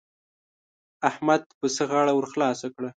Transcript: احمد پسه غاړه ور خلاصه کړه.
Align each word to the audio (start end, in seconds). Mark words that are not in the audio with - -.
احمد 1.09 1.41
پسه 1.59 1.83
غاړه 1.89 2.13
ور 2.15 2.25
خلاصه 2.33 2.67
کړه. 2.75 2.89